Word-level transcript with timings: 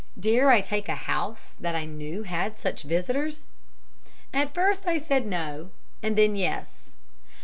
Dare 0.19 0.49
I 0.49 0.61
take 0.61 0.89
a 0.89 0.95
house 1.05 1.53
that 1.59 1.79
knew 1.87 2.25
such 2.55 2.81
visitors? 2.81 3.45
At 4.33 4.51
first 4.51 4.87
I 4.87 4.97
said 4.97 5.27
no, 5.27 5.69
and 6.01 6.17
then 6.17 6.35
yes. 6.35 6.89